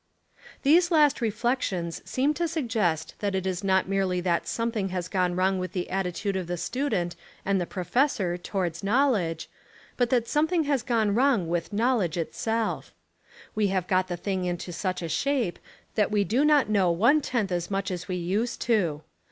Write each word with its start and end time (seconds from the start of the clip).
These 0.63 0.89
last 0.89 1.21
reflections 1.21 2.01
seem 2.09 2.33
to 2.33 2.47
suggest 2.47 3.13
that 3.19 3.35
it 3.35 3.45
is 3.45 3.63
not 3.63 3.87
merely 3.87 4.19
that 4.21 4.47
something 4.47 4.89
has 4.89 5.07
gone 5.07 5.35
wrong 5.35 5.59
with 5.59 5.73
the 5.73 5.91
attitude 5.91 6.35
of 6.35 6.47
the 6.47 6.57
student 6.57 7.15
and 7.45 7.61
the 7.61 7.67
pro 7.67 7.83
fessor 7.83 8.35
towards 8.35 8.83
knowledge, 8.83 9.47
but 9.97 10.09
that 10.09 10.27
something 10.27 10.61
25 10.61 10.73
Essays 10.73 10.89
and 10.89 11.09
Literary 11.15 11.19
Studies 11.19 11.19
has 11.21 11.37
gone 11.37 11.39
wrong 11.39 11.49
with 11.51 11.71
knowledge 11.73 12.17
itself. 12.17 12.93
We 13.53 13.67
have 13.67 13.87
got 13.87 14.07
the 14.07 14.17
thing 14.17 14.45
into 14.45 14.73
such 14.73 15.03
a 15.03 15.07
shape 15.07 15.59
that 15.93 16.09
we 16.09 16.23
do 16.23 16.43
not 16.43 16.67
know 16.67 16.89
one 16.89 17.21
tenth 17.21 17.51
as 17.51 17.69
much 17.69 17.91
as 17.91 18.07
we 18.07 18.15
used 18.15 18.59
to. 18.61 19.03